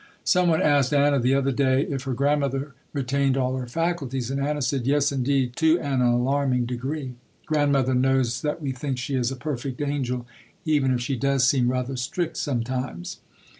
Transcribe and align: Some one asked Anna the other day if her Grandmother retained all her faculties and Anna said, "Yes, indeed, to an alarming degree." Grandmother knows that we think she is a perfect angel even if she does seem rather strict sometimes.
Some 0.23 0.47
one 0.49 0.63
asked 0.63 0.95
Anna 0.95 1.19
the 1.19 1.35
other 1.35 1.51
day 1.51 1.83
if 1.87 2.05
her 2.05 2.15
Grandmother 2.15 2.73
retained 2.91 3.37
all 3.37 3.55
her 3.57 3.67
faculties 3.67 4.31
and 4.31 4.41
Anna 4.41 4.59
said, 4.63 4.87
"Yes, 4.87 5.11
indeed, 5.11 5.55
to 5.57 5.79
an 5.79 6.01
alarming 6.01 6.65
degree." 6.65 7.13
Grandmother 7.45 7.93
knows 7.93 8.41
that 8.41 8.63
we 8.63 8.71
think 8.71 8.97
she 8.97 9.13
is 9.13 9.29
a 9.31 9.35
perfect 9.35 9.79
angel 9.79 10.25
even 10.65 10.91
if 10.91 11.01
she 11.01 11.15
does 11.15 11.43
seem 11.43 11.69
rather 11.69 11.95
strict 11.97 12.37
sometimes. 12.37 13.19